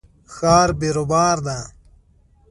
[0.33, 1.57] ښار بیروبار ده